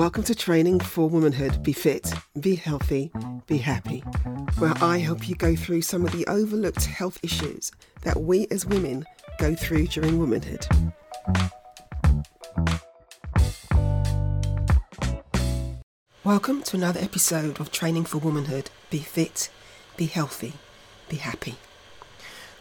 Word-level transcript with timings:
Welcome 0.00 0.22
to 0.22 0.34
Training 0.34 0.80
for 0.80 1.10
Womanhood. 1.10 1.62
Be 1.62 1.74
fit, 1.74 2.10
be 2.40 2.54
healthy, 2.54 3.12
be 3.46 3.58
happy. 3.58 3.98
Where 4.56 4.72
I 4.80 4.96
help 4.96 5.28
you 5.28 5.34
go 5.34 5.54
through 5.54 5.82
some 5.82 6.06
of 6.06 6.12
the 6.12 6.26
overlooked 6.26 6.86
health 6.86 7.18
issues 7.22 7.70
that 8.00 8.22
we 8.22 8.46
as 8.50 8.64
women 8.64 9.04
go 9.38 9.54
through 9.54 9.88
during 9.88 10.18
womanhood. 10.18 10.66
Welcome 16.24 16.62
to 16.62 16.78
another 16.78 17.00
episode 17.00 17.60
of 17.60 17.70
Training 17.70 18.06
for 18.06 18.16
Womanhood. 18.16 18.70
Be 18.88 19.00
fit, 19.00 19.50
be 19.98 20.06
healthy, 20.06 20.54
be 21.10 21.16
happy. 21.16 21.56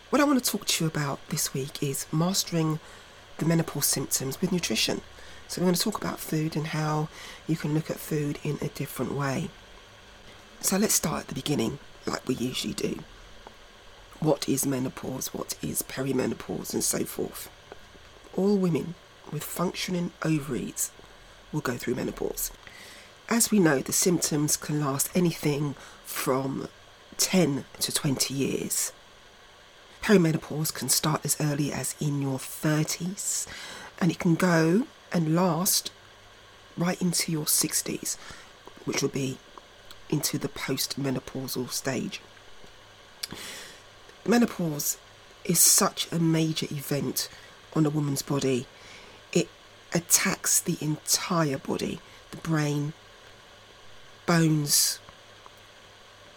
What 0.10 0.22
I 0.22 0.26
want 0.26 0.44
to 0.44 0.52
talk 0.52 0.66
to 0.66 0.84
you 0.84 0.90
about 0.90 1.22
this 1.30 1.54
week 1.54 1.82
is 1.82 2.06
mastering 2.12 2.82
the 3.38 3.46
menopause 3.46 3.86
symptoms 3.86 4.42
with 4.42 4.52
nutrition. 4.52 5.00
So, 5.50 5.62
we're 5.62 5.66
going 5.66 5.76
to 5.76 5.82
talk 5.82 5.98
about 6.00 6.20
food 6.20 6.56
and 6.56 6.68
how 6.68 7.10
you 7.48 7.56
can 7.56 7.74
look 7.74 7.90
at 7.90 7.98
food 7.98 8.38
in 8.44 8.60
a 8.62 8.68
different 8.68 9.14
way. 9.14 9.50
So, 10.62 10.78
let's 10.78 10.94
start 10.94 11.22
at 11.22 11.28
the 11.28 11.34
beginning, 11.34 11.80
like 12.06 12.28
we 12.28 12.36
usually 12.36 12.76
do. 12.76 13.00
What 14.20 14.48
is 14.48 14.68
menopause? 14.68 15.34
What 15.34 15.56
is 15.64 15.82
perimenopause? 15.82 16.76
And 16.76 16.84
so 16.84 17.04
forth. 17.04 17.50
All 18.36 18.58
women 18.58 18.94
with 19.32 19.44
functioning 19.44 20.12
ovaries 20.22 20.92
will 21.52 21.62
go 21.62 21.78
through 21.78 21.96
menopause. 21.96 22.52
As 23.28 23.50
we 23.50 23.58
know, 23.58 23.80
the 23.80 23.92
symptoms 23.92 24.56
can 24.56 24.80
last 24.80 25.10
anything 25.16 25.74
from 26.06 26.68
10 27.18 27.66
to 27.80 27.92
20 27.92 28.36
years. 28.36 28.92
Perimenopause 30.04 30.72
can 30.72 30.90
start 30.90 31.22
as 31.26 31.36
early 31.42 31.74
as 31.74 31.96
in 32.00 32.22
your 32.22 32.38
30s 32.38 33.48
and 34.00 34.12
it 34.12 34.20
can 34.20 34.36
go 34.36 34.86
and 35.12 35.36
last 35.36 35.92
right 36.78 37.02
into 37.02 37.32
your 37.32 37.46
60s, 37.46 38.18
which 38.86 39.02
will 39.02 39.10
be 39.10 39.38
into 40.10 40.38
the 40.38 40.50
post-menopausal 40.50 41.70
stage. 41.70 42.22
Menopause 44.26 44.98
is 45.46 45.60
such 45.60 46.12
a 46.12 46.20
major 46.20 46.68
event 46.72 47.30
on 47.76 47.86
a 47.86 47.90
woman's 47.90 48.22
body. 48.22 48.66
It 49.32 49.50
attacks 49.94 50.60
the 50.60 50.78
entire 50.82 51.58
body, 51.58 52.00
the 52.32 52.38
brain, 52.38 52.94
bones, 54.26 55.00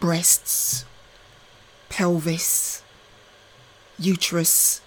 breasts, 0.00 0.84
pelvis, 1.88 2.82
uterus, 3.98 4.80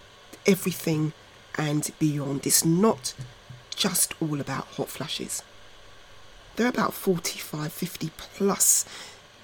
everything 0.45 1.13
and 1.57 1.91
beyond. 1.99 2.45
It's 2.45 2.65
not 2.65 3.13
just 3.75 4.13
all 4.21 4.39
about 4.39 4.67
hot 4.75 4.89
flashes. 4.89 5.43
There 6.55 6.65
are 6.65 6.69
about 6.69 6.93
45, 6.93 7.71
50 7.71 8.11
plus 8.15 8.85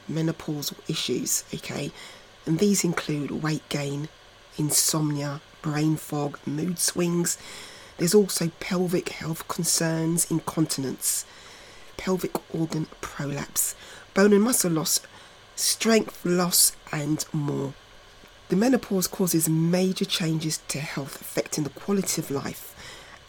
menopausal 0.10 0.78
issues, 0.90 1.44
okay? 1.54 1.92
And 2.46 2.60
these 2.60 2.84
include 2.84 3.44
weight 3.44 3.68
gain, 3.70 4.10
insomnia, 4.58 5.42
brain 5.62 5.98
fog, 5.98 6.40
mood 6.46 6.80
swings. 6.80 7.38
There's 7.98 8.16
also 8.16 8.50
pelvic 8.60 9.10
health 9.10 9.48
concerns, 9.48 10.30
incontinence, 10.32 11.26
pelvic 11.98 12.36
organ 12.54 12.88
prolapse, 13.02 13.76
bone 14.14 14.34
and 14.34 14.44
muscle 14.44 14.72
loss, 14.72 15.02
strength 15.56 16.26
loss, 16.26 16.72
and 16.92 17.26
more. 17.32 17.74
The 18.50 18.56
menopause 18.56 19.08
causes 19.08 19.48
major 19.48 20.06
changes 20.06 20.60
to 20.70 20.80
health 20.80 21.22
affecting 21.22 21.64
the 21.64 21.70
quality 21.70 22.22
of 22.22 22.32
life 22.32 22.76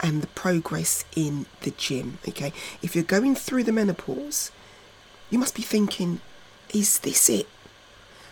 and 0.02 0.20
the 0.20 0.26
progress 0.28 1.04
in 1.14 1.46
the 1.60 1.70
gym. 1.70 2.18
Okay, 2.28 2.52
if 2.82 2.94
you're 2.94 3.04
going 3.04 3.34
through 3.34 3.64
the 3.64 3.72
menopause, 3.72 4.50
you 5.30 5.38
must 5.38 5.54
be 5.54 5.62
thinking, 5.62 6.20
is 6.74 6.98
this 6.98 7.28
it? 7.30 7.48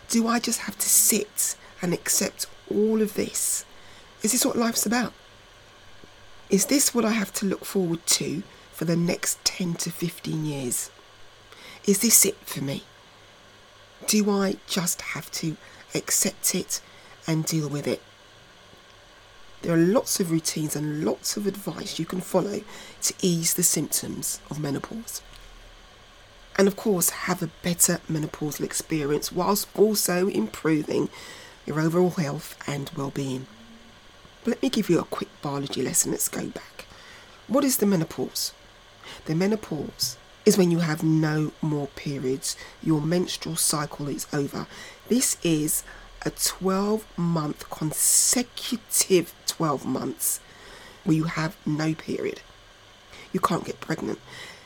Do 0.09 0.27
I 0.27 0.39
just 0.39 0.61
have 0.61 0.77
to 0.77 0.89
sit 0.89 1.55
and 1.81 1.93
accept 1.93 2.45
all 2.69 3.01
of 3.01 3.13
this? 3.13 3.65
Is 4.21 4.33
this 4.33 4.45
what 4.45 4.57
life's 4.57 4.85
about? 4.85 5.13
Is 6.49 6.65
this 6.65 6.93
what 6.93 7.05
I 7.05 7.11
have 7.11 7.31
to 7.35 7.45
look 7.45 7.63
forward 7.63 8.05
to 8.07 8.43
for 8.73 8.85
the 8.85 8.97
next 8.97 9.43
10 9.45 9.75
to 9.75 9.89
15 9.89 10.45
years? 10.45 10.91
Is 11.85 11.99
this 11.99 12.25
it 12.25 12.35
for 12.45 12.61
me? 12.61 12.83
Do 14.07 14.29
I 14.29 14.57
just 14.67 15.01
have 15.01 15.31
to 15.33 15.55
accept 15.95 16.53
it 16.53 16.81
and 17.25 17.45
deal 17.45 17.69
with 17.69 17.87
it? 17.87 18.01
There 19.61 19.73
are 19.73 19.77
lots 19.77 20.19
of 20.19 20.31
routines 20.31 20.75
and 20.75 21.05
lots 21.05 21.37
of 21.37 21.45
advice 21.45 21.99
you 21.99 22.05
can 22.05 22.21
follow 22.21 22.61
to 23.03 23.13
ease 23.21 23.53
the 23.53 23.63
symptoms 23.63 24.39
of 24.49 24.59
menopause. 24.59 25.21
And 26.57 26.67
of 26.67 26.75
course, 26.75 27.09
have 27.11 27.41
a 27.41 27.49
better 27.63 27.99
menopausal 28.09 28.63
experience 28.63 29.31
whilst 29.31 29.67
also 29.75 30.27
improving 30.27 31.09
your 31.65 31.79
overall 31.79 32.09
health 32.11 32.57
and 32.67 32.89
well-being. 32.97 33.45
Let 34.45 34.61
me 34.63 34.69
give 34.69 34.89
you 34.89 34.99
a 34.99 35.05
quick 35.05 35.29
biology 35.41 35.83
lesson. 35.83 36.11
Let's 36.11 36.27
go 36.27 36.47
back. 36.47 36.85
What 37.47 37.63
is 37.63 37.77
the 37.77 37.85
menopause? 37.85 38.53
The 39.25 39.35
menopause 39.35 40.17
is 40.45 40.57
when 40.57 40.71
you 40.71 40.79
have 40.79 41.03
no 41.03 41.51
more 41.61 41.87
periods. 41.87 42.57
Your 42.81 43.01
menstrual 43.01 43.55
cycle 43.55 44.07
is 44.07 44.25
over. 44.33 44.65
This 45.07 45.37
is 45.43 45.83
a 46.23 46.31
12 46.31 47.05
month 47.17 47.69
consecutive 47.69 49.33
12 49.47 49.85
months 49.85 50.39
where 51.03 51.15
you 51.15 51.23
have 51.23 51.55
no 51.65 51.93
period. 51.93 52.41
You 53.33 53.39
can't 53.39 53.65
get 53.65 53.79
pregnant. 53.79 54.19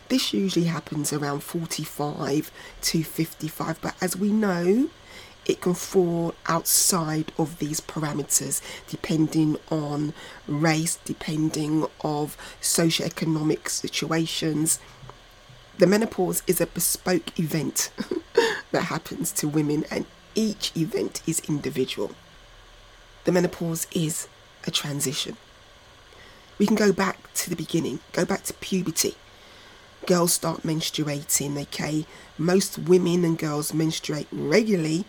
This 0.09 0.33
usually 0.33 0.65
happens 0.65 1.11
around 1.11 1.41
45 1.41 2.51
to 2.81 3.03
55, 3.03 3.81
but 3.81 3.95
as 4.01 4.15
we 4.15 4.29
know, 4.29 4.89
it 5.45 5.61
can 5.61 5.73
fall 5.73 6.33
outside 6.47 7.31
of 7.37 7.59
these 7.59 7.79
parameters 7.79 8.61
depending 8.87 9.57
on 9.69 10.13
race, 10.47 10.97
depending 11.05 11.85
of 12.01 12.37
socioeconomic 12.61 13.69
situations. 13.69 14.79
The 15.77 15.87
menopause 15.87 16.41
is 16.47 16.61
a 16.61 16.67
bespoke 16.67 17.37
event 17.39 17.91
that 18.71 18.83
happens 18.83 19.31
to 19.33 19.47
women 19.47 19.85
and 19.91 20.05
each 20.35 20.71
event 20.75 21.21
is 21.25 21.39
individual. 21.47 22.11
The 23.23 23.31
menopause 23.31 23.87
is 23.91 24.27
a 24.67 24.71
transition. 24.71 25.37
We 26.57 26.67
can 26.67 26.75
go 26.75 26.91
back 26.93 27.33
to 27.35 27.49
the 27.49 27.55
beginning, 27.55 27.99
go 28.13 28.25
back 28.25 28.43
to 28.43 28.53
puberty. 28.53 29.15
Girls 30.05 30.33
start 30.33 30.61
menstruating, 30.63 31.59
okay? 31.63 32.05
Most 32.37 32.77
women 32.77 33.25
and 33.25 33.37
girls 33.37 33.73
menstruate 33.73 34.27
regularly 34.31 35.05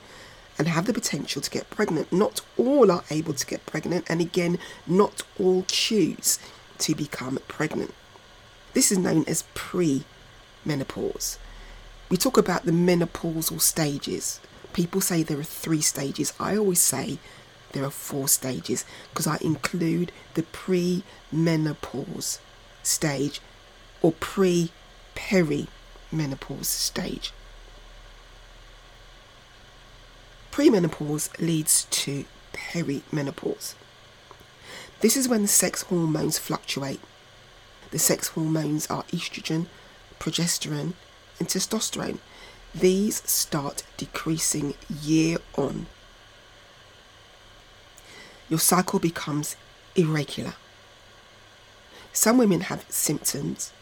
and 0.59 0.69
have 0.69 0.86
the 0.86 0.94
potential 0.94 1.42
to 1.42 1.50
get 1.50 1.69
pregnant. 1.69 2.12
Not 2.12 2.41
all 2.56 2.91
are 2.91 3.04
able 3.10 3.34
to 3.34 3.47
get 3.47 3.66
pregnant, 3.66 4.06
and 4.09 4.20
again, 4.20 4.59
not 4.86 5.22
all 5.38 5.65
choose 5.69 6.38
to 6.78 6.94
become 6.94 7.38
pregnant. 7.47 7.92
This 8.72 8.91
is 8.91 8.98
known 8.98 9.25
as 9.26 9.44
pre 9.54 10.04
menopause. 10.65 11.38
We 12.09 12.16
talk 12.16 12.38
about 12.38 12.65
the 12.65 12.72
menopausal 12.72 13.60
stages 13.60 14.41
People 14.76 15.00
say 15.00 15.22
there 15.22 15.38
are 15.38 15.42
three 15.42 15.81
stages. 15.81 16.34
I 16.38 16.54
always 16.54 16.82
say 16.82 17.16
there 17.72 17.82
are 17.82 17.91
four 17.91 18.28
stages 18.28 18.84
because 19.09 19.26
I 19.26 19.38
include 19.41 20.12
the 20.34 20.42
pre 20.42 21.03
menopause 21.32 22.41
stage 22.82 23.41
or 24.03 24.12
pre 24.12 24.70
perimenopause 25.15 26.66
stage. 26.66 27.32
Premenopause 30.53 31.31
leads 31.41 31.86
to 31.86 32.26
perimenopause. 32.53 33.76
This 35.00 35.16
is 35.16 35.27
when 35.27 35.41
the 35.41 35.48
sex 35.48 35.84
hormones 35.84 36.39
fluctuate. 36.39 37.00
The 37.92 37.98
sex 37.98 38.28
hormones 38.28 38.86
are 38.89 39.04
estrogen, 39.04 39.68
progesterone, 40.21 40.92
and 41.39 41.48
testosterone 41.48 42.18
these 42.80 43.22
start 43.28 43.84
decreasing 43.96 44.74
year 45.02 45.38
on. 45.56 45.86
Your 48.48 48.58
cycle 48.58 48.98
becomes 48.98 49.56
irregular. 49.94 50.54
Some 52.12 52.38
women 52.38 52.62
have 52.62 52.84
symptoms, 52.88 53.72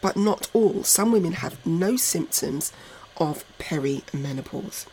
but 0.00 0.16
not 0.16 0.48
all. 0.52 0.84
Some 0.84 1.10
women 1.10 1.32
have 1.32 1.64
no 1.66 1.96
symptoms 1.96 2.72
of 3.16 3.44
perimenopause. 3.58 4.86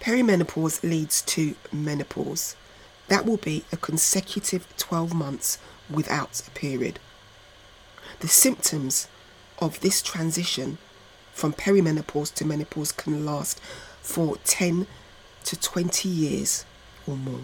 Perimenopause 0.00 0.82
leads 0.82 1.22
to 1.22 1.54
menopause. 1.72 2.56
That 3.08 3.26
will 3.26 3.36
be 3.36 3.64
a 3.70 3.76
consecutive 3.76 4.66
12 4.76 5.14
months 5.14 5.58
without 5.90 6.42
a 6.46 6.50
period. 6.50 6.98
The 8.20 8.28
symptoms 8.28 9.08
of 9.58 9.80
this 9.80 10.02
transition 10.02 10.78
from 11.34 11.52
perimenopause 11.52 12.32
to 12.34 12.44
menopause 12.46 12.92
can 12.92 13.26
last 13.26 13.60
for 14.00 14.36
10 14.44 14.86
to 15.44 15.60
20 15.60 16.08
years 16.08 16.64
or 17.06 17.16
more. 17.16 17.40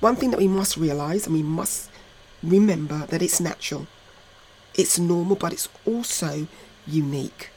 One 0.00 0.16
thing 0.16 0.30
that 0.30 0.40
we 0.40 0.48
must 0.48 0.76
realize 0.76 1.26
and 1.26 1.34
we 1.34 1.42
must 1.42 1.90
remember 2.42 3.06
that 3.06 3.22
it's 3.22 3.40
natural. 3.40 3.86
It's 4.74 4.98
normal, 4.98 5.36
but 5.36 5.52
it's 5.52 5.68
also 5.86 6.48
unique. 6.86 7.50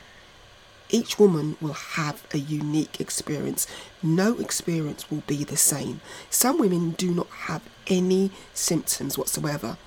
Each 0.89 1.19
woman 1.19 1.55
will 1.61 1.73
have 1.73 2.25
a 2.33 2.37
unique 2.37 2.99
experience. 2.99 3.67
No 4.01 4.37
experience 4.39 5.09
will 5.11 5.23
be 5.27 5.43
the 5.43 5.57
same. 5.57 6.01
Some 6.29 6.57
women 6.57 6.91
do 6.91 7.13
not 7.13 7.27
have 7.27 7.61
any 7.87 8.31
symptoms 8.53 9.17
whatsoever. 9.17 9.77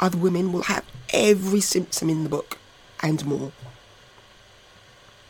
Other 0.00 0.18
women 0.18 0.52
will 0.52 0.62
have 0.62 0.84
every 1.12 1.60
symptom 1.60 2.10
in 2.10 2.24
the 2.24 2.30
book 2.30 2.58
and 3.02 3.24
more. 3.26 3.52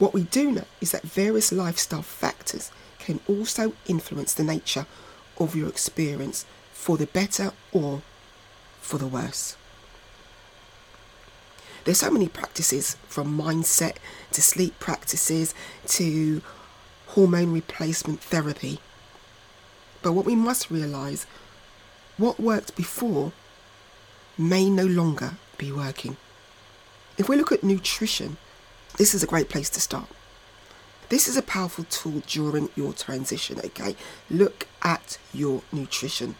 What 0.01 0.15
we 0.15 0.23
do 0.23 0.51
know 0.51 0.65
is 0.81 0.93
that 0.93 1.03
various 1.03 1.53
lifestyle 1.53 2.01
factors 2.01 2.73
can 2.99 3.21
also 3.29 3.75
influence 3.87 4.33
the 4.33 4.43
nature 4.43 4.87
of 5.39 5.55
your 5.55 5.69
experience 5.69 6.47
for 6.73 6.97
the 6.97 7.07
better 7.07 7.53
or 7.71 8.01
for 8.81 8.97
the 8.97 9.07
worse. 9.07 9.59
There's 11.85 11.99
so 11.99 12.11
many 12.11 12.29
practices 12.29 12.97
from 13.09 13.39
mindset 13.39 13.97
to 14.33 14.41
sleep 14.41 14.81
practices 14.81 15.55
to 15.89 16.41
hormone 17.09 17.53
replacement 17.53 18.23
therapy. 18.23 18.81
But 20.01 20.13
what 20.13 20.25
we 20.25 20.35
must 20.35 20.71
realize 20.71 21.27
what 22.17 22.41
worked 22.41 22.75
before 22.75 23.33
may 24.39 24.71
no 24.71 24.87
longer 24.87 25.35
be 25.59 25.71
working. 25.71 26.17
If 27.19 27.29
we 27.29 27.37
look 27.37 27.53
at 27.53 27.63
nutrition, 27.63 28.39
this 29.01 29.15
is 29.15 29.23
a 29.23 29.27
great 29.27 29.49
place 29.49 29.71
to 29.71 29.81
start. 29.81 30.09
This 31.09 31.27
is 31.27 31.35
a 31.35 31.41
powerful 31.41 31.85
tool 31.85 32.23
during 32.27 32.69
your 32.77 32.93
transition, 32.93 33.59
okay? 33.65 33.97
Look 34.29 34.69
at 34.83 35.17
your 35.33 35.63
nutrition. 35.73 36.35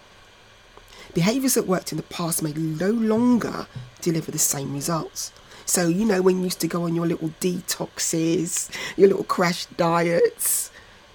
Behaviours 1.15 1.55
that 1.55 1.67
worked 1.67 1.91
in 1.91 1.97
the 1.97 2.03
past 2.03 2.43
may 2.43 2.53
no 2.53 2.91
longer 2.91 3.67
deliver 4.03 4.31
the 4.31 4.39
same 4.39 4.75
results. 4.75 5.33
So, 5.65 5.89
you 5.89 6.05
know, 6.05 6.21
when 6.21 6.37
you 6.37 6.45
used 6.45 6.61
to 6.61 6.69
go 6.69 6.83
on 6.83 6.95
your 6.95 7.07
little 7.07 7.31
detoxes, 7.41 8.69
your 8.95 9.09
little 9.09 9.25
crash 9.25 9.65
diets, 9.65 10.71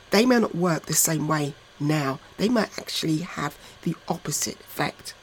they 0.09 0.25
may 0.25 0.39
not 0.39 0.55
work 0.55 0.87
the 0.87 0.95
same 0.95 1.27
way 1.27 1.53
now. 1.79 2.19
They 2.37 2.49
might 2.49 2.75
actually 2.79 3.19
have 3.19 3.55
the 3.83 3.95
opposite 4.07 4.59
effect. 4.61 5.13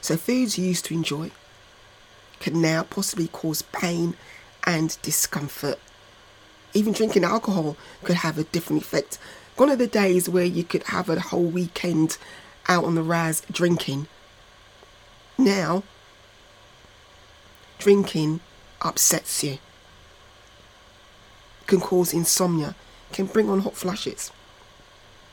So, 0.00 0.16
foods 0.16 0.56
you 0.56 0.64
used 0.64 0.86
to 0.86 0.94
enjoy 0.94 1.32
can 2.40 2.62
now 2.62 2.82
possibly 2.84 3.28
cause 3.28 3.60
pain 3.60 4.16
and 4.64 4.96
discomfort. 5.02 5.78
Even 6.72 6.92
drinking 6.92 7.24
alcohol 7.24 7.76
could 8.02 8.16
have 8.16 8.38
a 8.38 8.44
different 8.44 8.82
effect. 8.82 9.18
One 9.56 9.70
of 9.70 9.78
the 9.78 9.86
days 9.86 10.28
where 10.28 10.44
you 10.44 10.64
could 10.64 10.82
have 10.84 11.08
a 11.08 11.20
whole 11.20 11.44
weekend 11.44 12.18
out 12.68 12.84
on 12.84 12.94
the 12.94 13.02
raz 13.02 13.42
drinking. 13.50 14.08
Now, 15.38 15.84
drinking 17.78 18.40
upsets 18.82 19.44
you, 19.44 19.58
can 21.66 21.80
cause 21.80 22.12
insomnia, 22.12 22.74
can 23.12 23.26
bring 23.26 23.48
on 23.48 23.60
hot 23.60 23.76
flushes. 23.76 24.30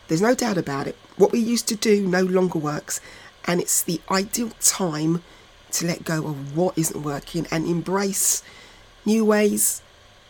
There's 0.08 0.22
no 0.22 0.36
doubt 0.36 0.58
about 0.58 0.88
it. 0.88 0.98
What 1.18 1.32
we 1.32 1.40
used 1.40 1.68
to 1.70 1.76
do 1.76 2.06
no 2.06 2.22
longer 2.24 2.60
works, 2.60 3.00
and 3.46 3.62
it's 3.62 3.82
the 3.82 4.02
ideal 4.10 4.52
time 4.60 5.24
to 5.72 5.88
let 5.88 6.04
go 6.04 6.28
of 6.28 6.56
what 6.56 6.78
isn't 6.78 7.02
working 7.02 7.48
and 7.50 7.66
embrace 7.66 8.44
new 9.06 9.26
ways 9.26 9.82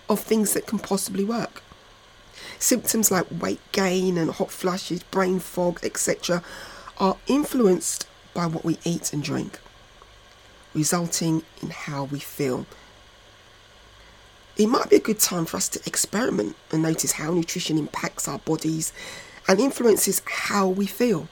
of 0.10 0.20
things 0.20 0.54
that 0.54 0.68
can 0.68 0.80
possibly 0.80 1.24
work. 1.24 1.64
Symptoms 2.60 3.12
like 3.12 3.26
weight 3.32 3.60
gain 3.72 4.18
and 4.18 4.32
hot 4.32 4.52
flushes, 4.52 5.04
brain 5.04 5.40
fog, 5.40 5.80
etc., 5.84 6.44
are 6.98 7.18
influenced 7.28 8.08
by 8.34 8.46
what 8.46 8.64
we 8.64 8.78
eat 8.84 9.14
and 9.14 9.24
drink, 9.24 9.60
resulting 10.74 11.44
in 11.62 11.70
how 11.70 12.04
we 12.06 12.20
feel. 12.20 12.66
It 14.58 14.68
might 14.68 14.90
be 14.90 14.98
a 14.98 15.00
good 15.00 15.20
time 15.20 15.46
for 15.46 15.58
us 15.58 15.70
to 15.70 15.82
experiment 15.86 16.56
and 16.72 16.84
notice 16.84 17.14
how 17.14 17.34
nutrition 17.34 17.78
impacts 17.78 18.28
our 18.28 18.40
bodies 18.40 18.94
and 19.48 19.60
influences 19.60 20.22
how 20.26 20.68
we 20.68 20.86
feel. 20.86 21.28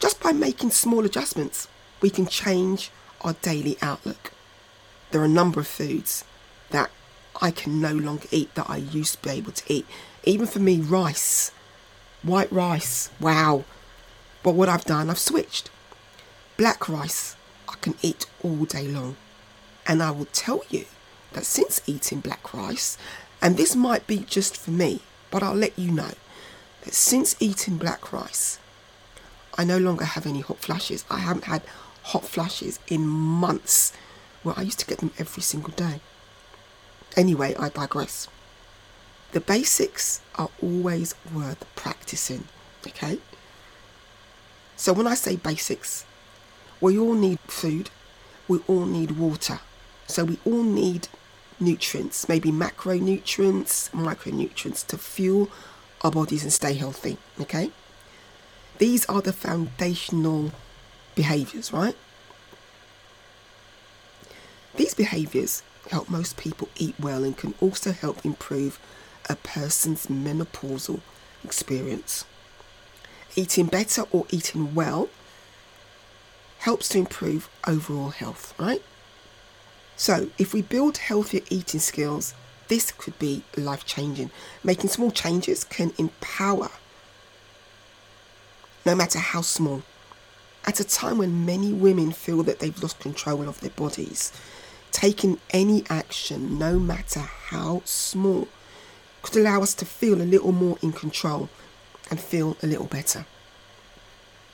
Just 0.00 0.20
by 0.20 0.32
making 0.32 0.70
small 0.70 1.04
adjustments, 1.04 1.68
we 2.02 2.10
can 2.10 2.26
change 2.26 2.90
our 3.22 3.32
daily 3.34 3.78
outlook. 3.80 4.32
There 5.14 5.22
are 5.22 5.26
a 5.26 5.28
number 5.28 5.60
of 5.60 5.68
foods 5.68 6.24
that 6.70 6.90
I 7.40 7.52
can 7.52 7.80
no 7.80 7.92
longer 7.92 8.26
eat 8.32 8.52
that 8.56 8.68
I 8.68 8.78
used 8.78 9.14
to 9.14 9.22
be 9.22 9.30
able 9.30 9.52
to 9.52 9.72
eat. 9.72 9.86
Even 10.24 10.48
for 10.48 10.58
me, 10.58 10.80
rice, 10.80 11.52
white 12.24 12.50
rice, 12.50 13.10
wow, 13.20 13.62
but 14.42 14.56
what 14.56 14.68
I've 14.68 14.84
done, 14.84 15.08
I've 15.08 15.20
switched. 15.20 15.70
Black 16.56 16.88
rice, 16.88 17.36
I 17.68 17.74
can 17.80 17.94
eat 18.02 18.26
all 18.42 18.64
day 18.64 18.88
long. 18.88 19.14
And 19.86 20.02
I 20.02 20.10
will 20.10 20.26
tell 20.32 20.62
you 20.68 20.86
that 21.32 21.46
since 21.46 21.80
eating 21.86 22.18
black 22.18 22.52
rice, 22.52 22.98
and 23.40 23.56
this 23.56 23.76
might 23.76 24.08
be 24.08 24.18
just 24.18 24.56
for 24.56 24.72
me, 24.72 25.00
but 25.30 25.44
I'll 25.44 25.54
let 25.54 25.78
you 25.78 25.92
know 25.92 26.14
that 26.82 26.92
since 26.92 27.36
eating 27.38 27.76
black 27.76 28.12
rice, 28.12 28.58
I 29.56 29.62
no 29.62 29.78
longer 29.78 30.06
have 30.06 30.26
any 30.26 30.40
hot 30.40 30.58
flashes. 30.58 31.04
I 31.08 31.18
haven't 31.18 31.44
had 31.44 31.62
hot 32.02 32.24
flashes 32.24 32.80
in 32.88 33.06
months 33.06 33.92
where 34.44 34.56
I 34.56 34.62
used 34.62 34.78
to 34.78 34.86
get 34.86 34.98
them 34.98 35.10
every 35.18 35.42
single 35.42 35.72
day. 35.72 36.00
Anyway, 37.16 37.56
I 37.58 37.68
digress. 37.70 38.28
The 39.32 39.40
basics 39.40 40.20
are 40.36 40.50
always 40.62 41.16
worth 41.34 41.64
practicing, 41.74 42.44
okay? 42.86 43.18
So 44.76 44.92
when 44.92 45.08
I 45.08 45.14
say 45.14 45.34
basics, 45.34 46.04
we 46.80 46.96
all 46.98 47.14
need 47.14 47.40
food, 47.48 47.90
we 48.46 48.60
all 48.68 48.86
need 48.86 49.12
water. 49.12 49.58
So 50.06 50.24
we 50.24 50.38
all 50.44 50.62
need 50.62 51.08
nutrients, 51.58 52.28
maybe 52.28 52.50
macronutrients, 52.50 53.90
micronutrients 53.90 54.86
to 54.88 54.98
fuel 54.98 55.48
our 56.02 56.10
bodies 56.10 56.42
and 56.42 56.52
stay 56.52 56.74
healthy. 56.74 57.16
Okay? 57.40 57.70
These 58.78 59.06
are 59.06 59.22
the 59.22 59.32
foundational 59.32 60.52
behaviors, 61.14 61.72
right? 61.72 61.96
These 64.76 64.94
behaviors 64.94 65.62
help 65.90 66.08
most 66.08 66.36
people 66.36 66.68
eat 66.76 66.94
well 66.98 67.24
and 67.24 67.36
can 67.36 67.54
also 67.60 67.92
help 67.92 68.24
improve 68.24 68.78
a 69.28 69.36
person's 69.36 70.06
menopausal 70.06 71.00
experience 71.44 72.24
eating 73.36 73.66
better 73.66 74.02
or 74.12 74.26
eating 74.30 74.74
well 74.74 75.08
helps 76.58 76.88
to 76.90 76.98
improve 76.98 77.48
overall 77.66 78.10
health, 78.10 78.54
right? 78.58 78.82
So, 79.96 80.30
if 80.38 80.52
we 80.52 80.62
build 80.62 80.98
healthier 80.98 81.42
eating 81.50 81.80
skills, 81.80 82.34
this 82.68 82.90
could 82.90 83.18
be 83.18 83.44
life 83.56 83.84
changing. 83.84 84.30
Making 84.62 84.90
small 84.90 85.10
changes 85.10 85.64
can 85.64 85.92
empower, 85.98 86.70
no 88.86 88.94
matter 88.94 89.18
how 89.18 89.42
small. 89.42 89.82
At 90.66 90.80
a 90.80 90.84
time 90.84 91.18
when 91.18 91.44
many 91.44 91.72
women 91.72 92.10
feel 92.10 92.42
that 92.44 92.58
they've 92.58 92.82
lost 92.82 92.98
control 92.98 93.46
of 93.46 93.60
their 93.60 93.70
bodies, 93.70 94.32
taking 94.94 95.38
any 95.50 95.84
action, 95.90 96.56
no 96.56 96.78
matter 96.78 97.18
how 97.18 97.82
small, 97.84 98.46
could 99.22 99.36
allow 99.36 99.60
us 99.60 99.74
to 99.74 99.84
feel 99.84 100.22
a 100.22 100.30
little 100.32 100.52
more 100.52 100.78
in 100.82 100.92
control 100.92 101.50
and 102.10 102.20
feel 102.20 102.56
a 102.62 102.66
little 102.66 102.86
better. 102.86 103.26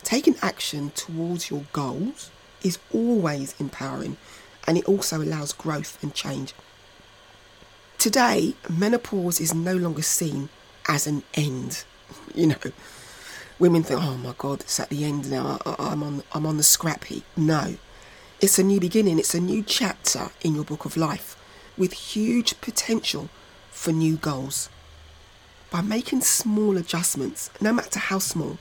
Taking 0.02 0.37
action 0.40 0.92
towards 0.94 1.50
your 1.50 1.66
goals 1.73 2.30
is 2.62 2.78
always 2.92 3.54
empowering 3.61 4.16
and 4.66 4.78
it 4.78 4.87
also 4.87 5.20
allows 5.20 5.52
growth 5.52 6.02
and 6.02 6.14
change. 6.14 6.54
Today, 7.99 8.54
menopause 8.68 9.40
is 9.40 9.52
no 9.52 9.76
longer 9.76 10.02
seen 10.02 10.49
as 10.88 11.06
an 11.06 11.23
end. 11.35 11.85
You 12.35 12.49
know, 12.49 12.56
women 13.59 13.82
think, 13.85 14.00
"Oh 14.02 14.16
my 14.16 14.35
God, 14.37 14.62
it's 14.62 14.80
at 14.80 14.88
the 14.88 15.04
end 15.04 15.30
now. 15.30 15.61
I, 15.64 15.92
am 15.92 16.02
on, 16.02 16.23
I'm 16.32 16.47
on 16.47 16.56
the 16.56 16.64
scrap 16.64 17.04
heap." 17.04 17.25
No, 17.37 17.76
it's 18.40 18.59
a 18.59 18.62
new 18.62 18.80
beginning. 18.80 19.18
It's 19.18 19.35
a 19.35 19.40
new 19.40 19.62
chapter 19.62 20.30
in 20.40 20.54
your 20.54 20.64
book 20.64 20.87
of 20.87 20.97
life, 20.97 21.37
with 21.76 21.92
huge 21.92 22.59
potential 22.61 23.28
for 23.70 23.92
new 23.92 24.16
goals. 24.16 24.70
By 25.70 25.82
making 25.82 26.23
small 26.23 26.76
adjustments, 26.78 27.50
no 27.61 27.73
matter 27.73 27.99
how 27.99 28.18
small, 28.18 28.59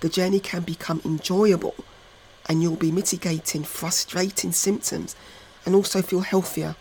the 0.00 0.08
journey 0.08 0.38
can 0.38 0.62
become 0.62 1.02
enjoyable 1.04 1.74
and 2.48 2.62
you'll 2.62 2.76
be 2.76 2.92
mitigating 2.92 3.64
frustrating 3.64 4.52
symptoms 4.52 5.16
and 5.66 5.74
also 5.74 6.00
feel 6.00 6.20
healthier 6.20 6.76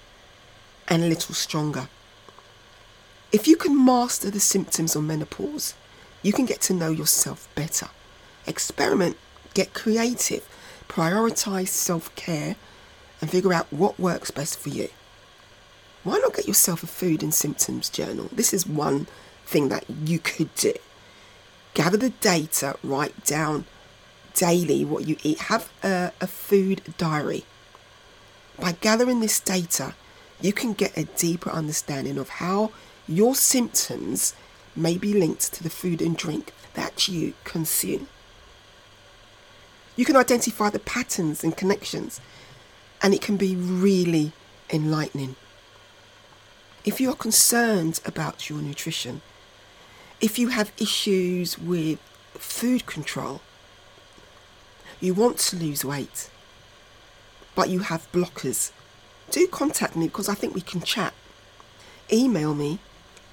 and 0.88 1.04
a 1.04 1.08
little 1.08 1.34
stronger. 1.34 1.90
If 3.32 3.48
you 3.48 3.58
can 3.58 3.84
master 3.84 4.30
the 4.30 4.40
symptoms 4.40 4.96
of 4.96 5.04
menopause, 5.04 5.74
you 6.22 6.32
can 6.32 6.46
get 6.46 6.62
to 6.62 6.74
know 6.74 6.92
yourself 6.92 7.50
better. 7.56 7.90
Experiment, 8.46 9.18
get 9.54 9.74
creative, 9.74 10.48
prioritize 10.88 11.70
self 11.70 12.14
care, 12.16 12.56
and 13.22 13.30
figure 13.30 13.54
out 13.54 13.72
what 13.72 14.00
works 14.00 14.32
best 14.32 14.60
for 14.60 14.70
you. 14.70 14.90
Why 16.04 16.20
not 16.20 16.36
get 16.36 16.48
yourself 16.48 16.84
a 16.84 16.88
food 16.88 17.24
and 17.24 17.34
symptoms 17.34 17.90
journal? 17.90 18.30
This 18.32 18.54
is 18.54 18.66
one 18.66 19.08
thing 19.46 19.70
that 19.70 19.86
you 19.90 20.20
could 20.20 20.54
do. 20.56 20.74
Gather 21.74 21.98
the 21.98 22.12
data, 22.12 22.78
write 22.84 23.26
down 23.26 23.66
daily 24.34 24.86
what 24.86 25.08
you 25.08 25.18
eat, 25.24 25.40
have 25.40 25.70
a, 25.84 26.12
a 26.22 26.28
food 26.28 26.82
diary. 26.98 27.44
By 28.60 28.74
gathering 28.74 29.20
this 29.20 29.40
data, 29.40 29.96
you 30.42 30.54
can 30.54 30.74
get 30.74 30.98
a 30.98 31.04
deeper 31.04 31.50
understanding 31.50 32.18
of 32.18 32.30
how 32.30 32.72
your 33.08 33.36
symptoms 33.36 34.34
may 34.76 34.98
be 34.98 35.14
linked 35.14 35.54
to 35.54 35.64
the 35.64 35.70
food 35.70 36.02
and 36.02 36.16
drink 36.16 36.54
that 36.76 37.08
you 37.08 37.34
consume. 37.44 38.08
You 39.98 40.06
can 40.06 40.16
identify 40.16 40.70
the 40.70 40.80
patterns 40.80 41.44
and 41.44 41.58
connections, 41.58 42.22
and 43.02 43.14
it 43.14 43.22
can 43.22 43.36
be 43.36 43.54
really 43.56 44.32
enlightening. 44.70 45.36
If 46.86 47.02
you 47.02 47.10
are 47.10 47.16
concerned 47.16 48.00
about 48.06 48.50
your 48.50 48.62
nutrition, 48.62 49.22
if 50.22 50.40
you 50.40 50.50
have 50.50 50.72
issues 50.78 51.58
with 51.58 51.98
food 52.36 52.86
control, 52.86 53.42
you 55.00 55.16
want 55.16 55.40
to 55.40 55.56
lose 55.56 55.84
weight, 55.84 56.30
but 57.56 57.70
you 57.70 57.80
have 57.80 58.12
blockers, 58.12 58.72
do 59.32 59.48
contact 59.48 59.96
me 59.96 60.06
because 60.06 60.30
I 60.30 60.36
think 60.36 60.54
we 60.54 60.62
can 60.62 60.82
chat. 60.82 61.16
Email 62.14 62.54
me 62.54 62.78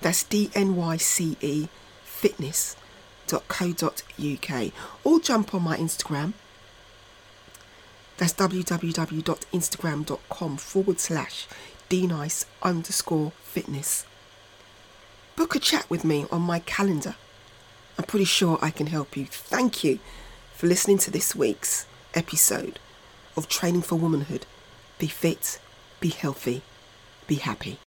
That's 0.00 0.22
D 0.22 0.50
N 0.54 0.76
Y 0.76 0.96
C 0.96 1.36
E 1.40 1.66
fitness.co.uk. 2.04 4.72
Or 5.04 5.20
jump 5.20 5.54
on 5.54 5.62
my 5.62 5.76
Instagram. 5.76 6.32
That's 8.16 8.32
www.instagram.com 8.32 10.56
forward 10.56 10.98
slash 10.98 11.46
dnyce 11.88 12.44
underscore 12.62 13.30
fitness. 13.42 14.04
Book 15.36 15.54
a 15.54 15.60
chat 15.60 15.88
with 15.88 16.04
me 16.04 16.26
on 16.32 16.42
my 16.42 16.58
calendar. 16.58 17.14
I'm 17.96 18.04
pretty 18.04 18.24
sure 18.24 18.58
I 18.60 18.70
can 18.70 18.88
help 18.88 19.16
you. 19.16 19.26
Thank 19.26 19.84
you 19.84 20.00
for 20.54 20.66
listening 20.66 20.98
to 20.98 21.12
this 21.12 21.36
week's 21.36 21.86
episode 22.14 22.80
of 23.36 23.48
Training 23.48 23.82
for 23.82 23.94
Womanhood. 23.94 24.44
Be 24.98 25.06
fit, 25.06 25.60
be 26.00 26.08
healthy, 26.08 26.62
be 27.28 27.36
happy. 27.36 27.78